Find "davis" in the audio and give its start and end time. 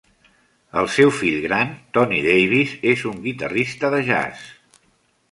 2.27-2.73